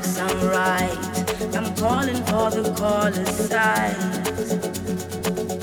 facts, 0.00 0.18
I'm 0.18 0.48
right. 0.48 1.56
I'm 1.56 1.74
calling 1.76 2.22
for 2.24 2.50
the 2.50 2.74
caller's 2.76 3.28
side. 3.48 3.96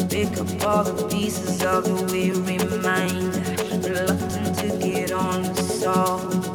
Pick 0.10 0.38
up 0.38 0.66
all 0.68 0.84
the 0.84 1.08
pieces 1.10 1.64
of 1.64 1.84
the 1.84 1.96
weary 2.12 2.58
mind. 2.82 3.36
Reluctant 3.86 4.58
to 4.60 4.78
get 4.78 5.12
on 5.12 5.44
the 5.44 5.64
song. 5.64 6.55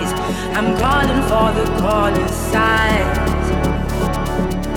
I'm 0.63 0.77
calling 0.77 1.21
for 1.23 1.59
the 1.59 1.65
calling 1.79 2.27
signs. 2.27 3.17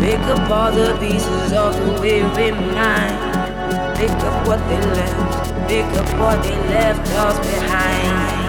Pick 0.00 0.18
up 0.20 0.50
all 0.50 0.72
the 0.72 0.96
pieces 0.98 1.52
of 1.52 1.76
the 1.76 2.00
weary 2.00 2.52
mind. 2.52 3.94
Pick 3.94 4.08
up 4.08 4.48
what 4.48 4.60
they 4.66 4.80
left. 4.80 5.68
Pick 5.68 5.84
up 5.84 6.18
what 6.18 6.42
they 6.42 6.56
left 6.70 7.06
us 7.10 7.38
behind. 7.38 8.43